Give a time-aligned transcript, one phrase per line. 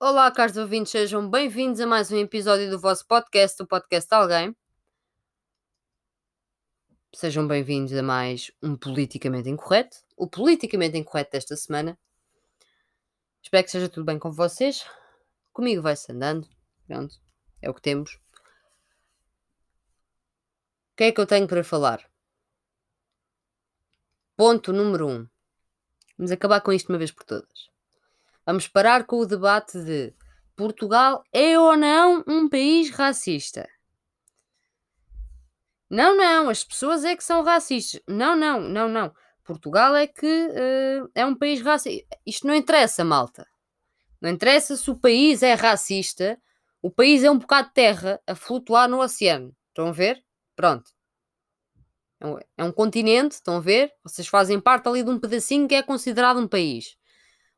[0.00, 4.54] Olá, caros ouvintes, sejam bem-vindos a mais um episódio do vosso podcast, o Podcast Alguém.
[7.14, 11.96] Sejam bem-vindos a mais um Politicamente Incorreto, o Politicamente Incorreto desta semana.
[13.40, 14.84] Espero que seja tudo bem com vocês.
[15.52, 16.48] Comigo vai-se andando.
[16.86, 17.14] Pronto,
[17.62, 18.14] é o que temos.
[20.92, 22.04] O que é que eu tenho para falar?
[24.36, 25.10] Ponto número 1.
[25.10, 25.28] Um.
[26.18, 27.73] Vamos acabar com isto uma vez por todas.
[28.46, 30.12] Vamos parar com o debate de
[30.54, 33.66] Portugal é ou não um país racista?
[35.88, 38.02] Não, não, as pessoas é que são racistas.
[38.06, 39.14] Não, não, não, não.
[39.44, 42.18] Portugal é que uh, é um país racista.
[42.26, 43.46] Isto não interessa, malta.
[44.20, 46.38] Não interessa se o país é racista.
[46.82, 49.56] O país é um bocado de terra a flutuar no oceano.
[49.68, 50.22] Estão a ver?
[50.54, 50.90] Pronto.
[52.20, 53.92] É um, é um continente, estão a ver?
[54.02, 56.96] Vocês fazem parte ali de um pedacinho que é considerado um país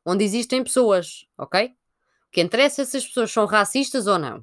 [0.07, 1.67] onde existem pessoas, ok?
[1.67, 4.41] O que interessa é se as pessoas são racistas ou não.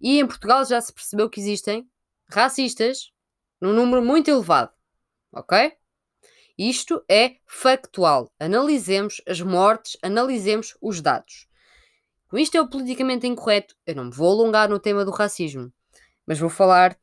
[0.00, 1.86] E em Portugal já se percebeu que existem
[2.26, 3.12] racistas
[3.60, 4.72] num número muito elevado,
[5.30, 5.76] ok?
[6.56, 8.32] Isto é factual.
[8.40, 11.46] Analisemos as mortes, analisemos os dados.
[12.28, 13.76] Com isto é o politicamente incorreto.
[13.86, 15.70] Eu não me vou alongar no tema do racismo,
[16.26, 16.98] mas vou falar,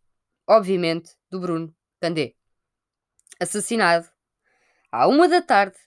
[0.48, 2.34] obviamente, do Bruno Candé.
[3.40, 4.10] Assassinado
[4.92, 5.78] à uma da tarde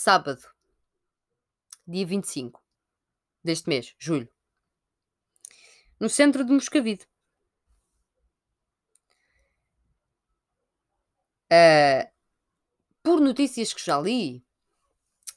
[0.00, 0.40] sábado,
[1.86, 2.64] dia 25
[3.44, 4.30] deste mês, julho,
[6.00, 7.06] no centro de Moscavide.
[11.52, 12.08] Uh,
[13.02, 14.42] por notícias que já li,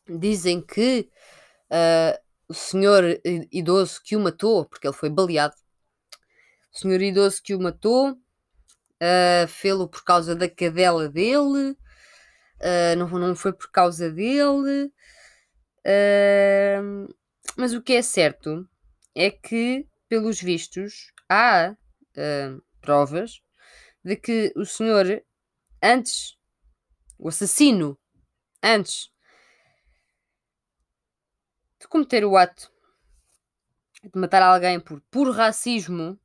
[0.07, 1.11] dizem que
[1.69, 3.03] uh, o senhor
[3.51, 5.55] idoso que o matou, porque ele foi baleado,
[6.73, 11.77] o senhor idoso que o matou, uh, fê-lo por causa da cadela dele,
[12.63, 14.91] uh, não, não foi por causa dele.
[15.85, 17.13] Uh,
[17.57, 18.67] mas o que é certo
[19.13, 23.41] é que, pelos vistos, há uh, provas
[24.03, 25.23] de que o senhor,
[25.81, 26.37] antes,
[27.17, 27.97] o assassino,
[28.61, 29.11] antes
[31.79, 32.71] de cometer o ato
[34.03, 36.19] de matar alguém por puro racismo,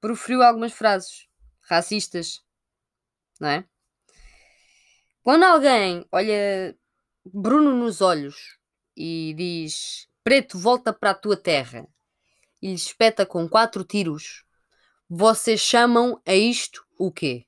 [0.00, 1.28] proferiu algumas frases
[1.62, 2.44] racistas,
[3.40, 3.68] não é?
[5.24, 6.76] Quando alguém olha
[7.24, 8.58] Bruno nos olhos
[8.94, 11.88] e diz: Preto, volta para a tua terra,
[12.60, 14.44] e lhe espeta com quatro tiros,
[15.08, 17.46] vocês chamam a isto o quê?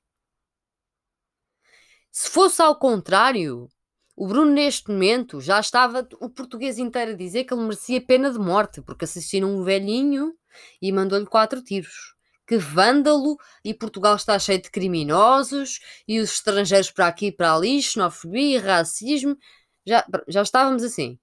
[2.11, 3.69] Se fosse ao contrário,
[4.15, 8.31] o Bruno neste momento já estava o português inteiro a dizer que ele merecia pena
[8.31, 10.35] de morte, porque assassinou um velhinho
[10.81, 12.16] e mandou-lhe quatro tiros
[12.47, 17.81] que vândalo e Portugal está cheio de criminosos e os estrangeiros para aqui para ali,
[17.81, 19.37] xenofobia, racismo.
[19.85, 21.19] Já, já estávamos assim.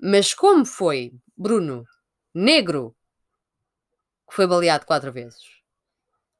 [0.00, 1.84] Mas como foi Bruno,
[2.32, 2.96] negro,
[4.28, 5.42] que foi baleado quatro vezes?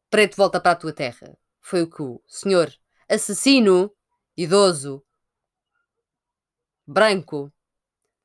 [0.09, 1.37] Preto volta para a tua terra.
[1.61, 2.73] Foi o que o senhor
[3.09, 3.93] assassino,
[4.37, 5.05] idoso,
[6.87, 7.53] branco,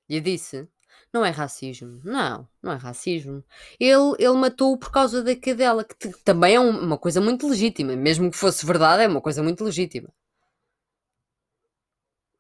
[0.08, 0.70] lhe disse
[1.14, 2.02] não é racismo.
[2.04, 3.44] Não, não é racismo.
[3.80, 7.96] Ele, ele matou-o por causa da cadela, que também é uma coisa muito legítima.
[7.96, 10.10] Mesmo que fosse verdade, é uma coisa muito legítima.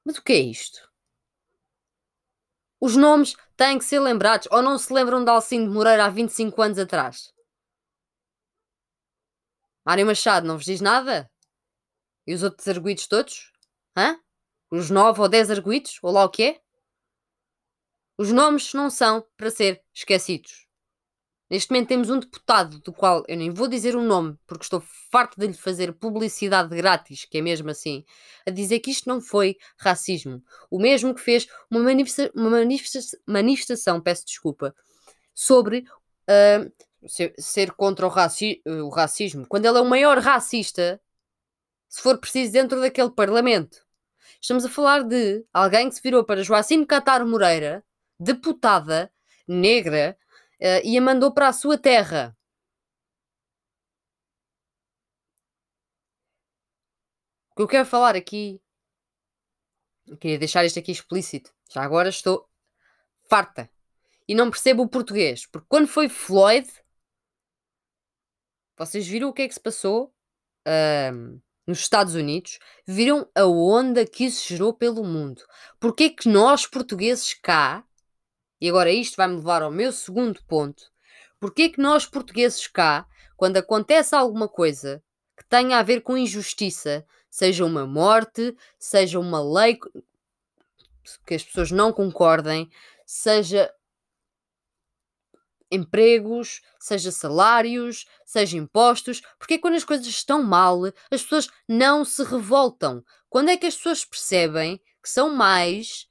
[0.03, 0.91] Mas o que é isto?
[2.79, 4.47] Os nomes têm que ser lembrados.
[4.51, 7.31] Ou não se lembram de Alcindo Moreira há 25 anos atrás?
[9.85, 11.29] Mário Machado não vos diz nada?
[12.25, 13.51] E os outros arguídos todos?
[13.95, 14.19] Hã?
[14.72, 16.00] Os 9 ou 10 arguídos?
[16.01, 16.62] Ou lá o que é?
[18.23, 20.66] Os nomes não são para ser esquecidos.
[21.50, 24.81] Neste momento temos um deputado do qual eu nem vou dizer o nome, porque estou
[25.11, 28.06] farto de lhe fazer publicidade grátis, que é mesmo assim,
[28.47, 30.41] a dizer que isto não foi racismo.
[30.72, 34.73] O mesmo que fez uma, manifesta uma manifesta manifestação, peço desculpa,
[35.35, 36.72] sobre uh,
[37.05, 40.97] ser, ser, contra o, raci o racismo, quando ele é o maior racista,
[41.90, 43.85] se for preciso, dentro daquele parlamento.
[44.40, 47.84] Estamos a falar de alguém que se virou para Joacim Catar Moreira
[48.20, 49.12] deputada
[49.48, 50.18] negra
[50.62, 52.36] uh, e a mandou para a sua terra.
[57.52, 58.60] O que eu quero falar aqui,
[60.20, 61.54] queria deixar isto aqui explícito.
[61.72, 62.50] Já agora estou
[63.30, 63.70] farta
[64.28, 66.68] e não percebo o português, porque quando foi Floyd,
[68.76, 70.14] vocês viram o que é que se passou
[70.68, 75.42] uh, nos Estados Unidos, viram a onda que isso gerou pelo mundo.
[75.80, 77.86] Porque é que nós, portugueses cá,
[78.64, 80.90] e agora isto vai-me levar ao meu segundo ponto.
[81.38, 83.06] Porquê que nós portugueses cá,
[83.36, 85.04] quando acontece alguma coisa
[85.38, 89.78] que tenha a ver com injustiça, seja uma morte, seja uma lei,
[91.28, 92.72] que as pessoas não concordem,
[93.06, 93.70] seja
[95.70, 102.24] empregos, seja salários, seja impostos, porque quando as coisas estão mal, as pessoas não se
[102.24, 103.04] revoltam.
[103.28, 106.08] Quando é que as pessoas percebem que são mais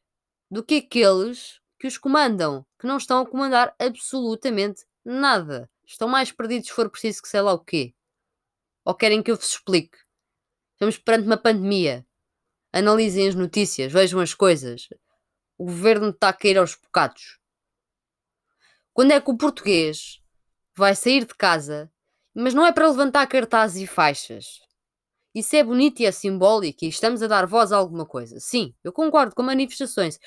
[0.50, 5.68] do que aqueles que os comandam, que não estão a comandar absolutamente nada.
[5.84, 7.92] Estão mais perdidos se for preciso que sei lá o quê.
[8.84, 9.98] Ou querem que eu vos explique?
[10.74, 12.06] Estamos perante uma pandemia.
[12.72, 14.88] Analisem as notícias, vejam as coisas.
[15.58, 17.40] O governo está a cair aos bocados.
[18.92, 20.22] Quando é que o português
[20.76, 21.90] vai sair de casa,
[22.32, 24.60] mas não é para levantar cartazes e faixas?
[25.34, 28.38] Isso é bonito e é simbólico e estamos a dar voz a alguma coisa.
[28.38, 30.20] Sim, eu concordo com manifestações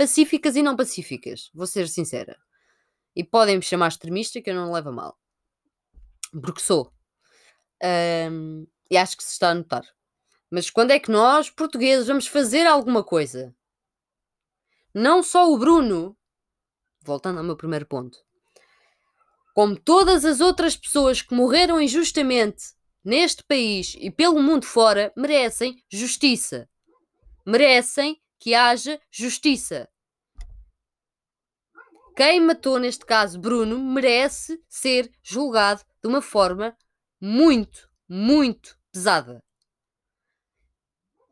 [0.00, 2.40] pacíficas e não pacíficas, vou ser sincera.
[3.14, 5.18] E podem me chamar extremista que eu não levo a mal.
[6.32, 6.90] Porque sou.
[8.32, 9.84] Um, e acho que se está a notar.
[10.50, 13.54] Mas quando é que nós, portugueses, vamos fazer alguma coisa?
[14.94, 16.16] Não só o Bruno,
[17.02, 18.24] voltando ao meu primeiro ponto,
[19.54, 22.72] como todas as outras pessoas que morreram injustamente
[23.04, 26.66] neste país e pelo mundo fora, merecem justiça.
[27.44, 29.88] Merecem que haja justiça.
[32.16, 36.76] Quem matou, neste caso Bruno, merece ser julgado de uma forma
[37.20, 39.44] muito, muito pesada.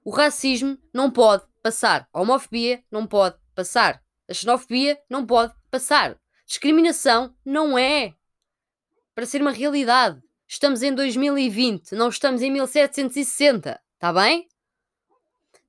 [0.05, 2.09] O racismo não pode passar.
[2.13, 4.03] A homofobia não pode passar.
[4.29, 6.19] A xenofobia não pode passar.
[6.47, 8.15] Discriminação não é
[9.15, 10.23] para ser uma realidade.
[10.47, 14.49] Estamos em 2020, não estamos em 1760, está bem?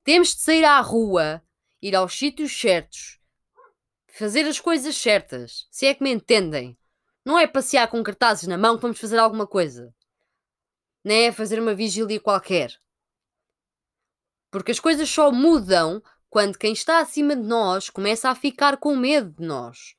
[0.10, 1.40] Temos de sair à rua,
[1.80, 3.20] ir aos sítios certos,
[4.08, 6.76] fazer as coisas certas, se é que me entendem.
[7.24, 9.94] Não é passear com cartazes na mão que vamos fazer alguma coisa.
[11.04, 12.74] Nem é fazer uma vigília qualquer.
[14.50, 18.96] Porque as coisas só mudam quando quem está acima de nós começa a ficar com
[18.96, 19.94] medo de nós.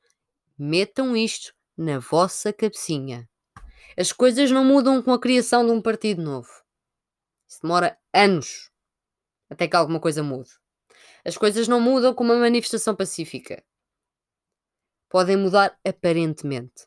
[0.59, 3.31] Metam isto na vossa cabecinha.
[3.97, 6.51] As coisas não mudam com a criação de um partido novo.
[7.49, 8.70] Isso demora anos
[9.51, 10.51] até que alguma coisa mude.
[11.25, 13.63] As coisas não mudam com uma manifestação pacífica.
[15.09, 16.87] Podem mudar aparentemente.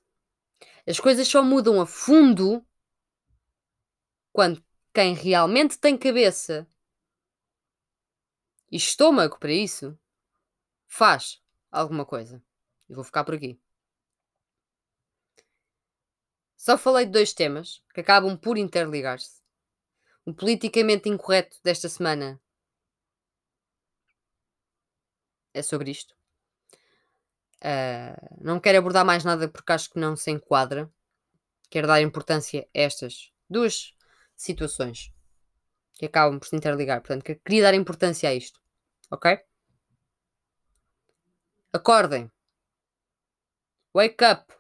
[0.88, 2.66] As coisas só mudam a fundo
[4.32, 4.64] quando
[4.94, 6.68] quem realmente tem cabeça
[8.72, 9.98] e estômago para isso
[10.88, 12.44] faz alguma coisa.
[12.90, 13.60] E vou ficar por aqui.
[16.58, 19.42] Só falei de dois temas que acabam por interligar-se.
[20.26, 22.42] O politicamente incorreto desta semana
[25.54, 26.16] é sobre isto.
[27.64, 30.92] Uh, não quero abordar mais nada porque acho que não se enquadra.
[31.70, 33.96] Quero dar importância a estas duas
[34.36, 35.14] situações
[35.94, 37.02] que acabam por se interligar.
[37.02, 38.60] Portanto, queria dar importância a isto.
[39.10, 39.40] Ok?
[41.72, 42.32] Acordem.
[43.94, 44.54] Wake up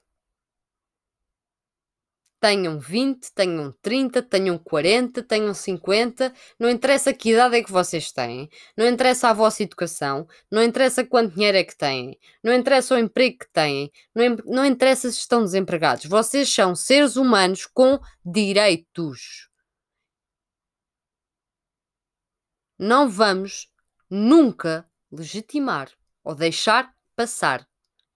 [2.43, 8.11] tenham 20, tenham 30, tenham 40, tenham 50, não interessa que idade é que vocês
[8.11, 12.95] têm, não interessa a vossa educação, não interessa quanto dinheiro é que têm, não interessa
[12.95, 16.03] o emprego que têm, não, não interessa se estão desempregados.
[16.03, 19.47] Vocês são seres humanos com direitos.
[22.77, 23.71] Não vamos
[24.09, 25.89] nunca legitimar
[26.21, 27.65] ou deixar passar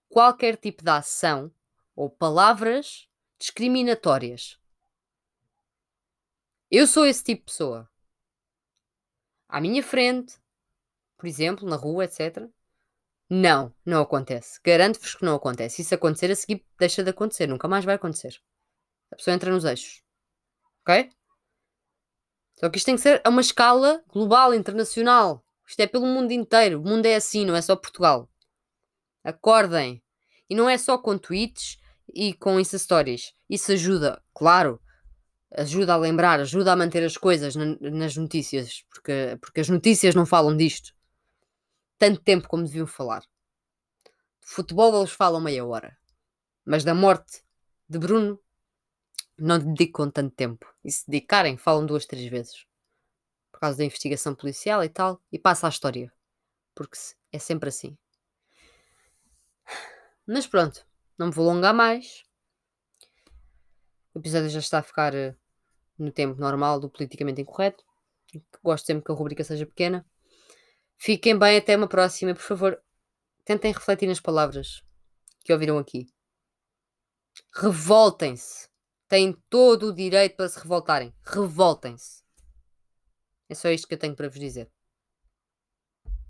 [0.06, 1.50] qualquer tipo de ação
[1.96, 3.07] ou palavras
[3.38, 4.58] discriminatórias.
[6.70, 7.88] Eu sou esse tipo de pessoa.
[9.48, 10.38] À minha frente,
[11.16, 12.48] por exemplo, na rua, etc.
[13.30, 14.60] Não, não acontece.
[14.62, 15.76] Garanto-vos que não acontece.
[15.76, 17.46] Se isso acontecer, a seguir deixa de acontecer.
[17.46, 18.40] Nunca mais vai acontecer.
[19.10, 20.02] A pessoa entra nos eixos.
[20.82, 21.10] Ok?
[22.56, 25.44] Só que isto tem que ser a uma escala global, internacional.
[25.66, 26.80] Isto é pelo mundo inteiro.
[26.80, 28.28] O mundo é assim, não é só Portugal.
[29.22, 30.02] Acordem.
[30.48, 31.78] E não é só com tweets
[32.14, 33.32] e com Insta Stories.
[33.48, 34.80] Isso ajuda, claro,
[35.52, 40.14] ajuda a lembrar, ajuda a manter as coisas na, nas notícias, porque, porque as notícias
[40.14, 40.92] não falam disto
[41.98, 43.20] tanto tempo como deviam falar.
[43.20, 45.98] De futebol eles falam meia hora,
[46.64, 47.42] mas da morte
[47.88, 48.40] de Bruno
[49.36, 50.66] não dedicam tanto tempo.
[50.84, 52.64] E se dedicarem, falam duas, três vezes.
[53.52, 56.12] Por causa da investigação policial e tal, e passa a história.
[56.74, 56.96] Porque
[57.32, 57.96] é sempre assim.
[60.26, 60.86] Mas pronto,
[61.18, 62.22] não me vou alongar mais.
[64.14, 65.36] O episódio já está a ficar eh,
[65.98, 67.84] no tempo normal do politicamente incorreto.
[68.62, 70.06] Gosto sempre que a rubrica seja pequena.
[70.96, 72.34] Fiquem bem, até uma próxima.
[72.34, 72.82] Por favor,
[73.44, 74.82] tentem refletir nas palavras
[75.44, 76.06] que ouviram aqui.
[77.54, 78.68] Revoltem-se.
[79.08, 81.14] Têm todo o direito para se revoltarem.
[81.24, 82.22] Revoltem-se.
[83.48, 84.70] É só isto que eu tenho para vos dizer.